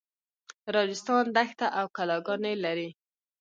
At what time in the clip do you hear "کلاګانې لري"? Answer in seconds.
1.95-2.89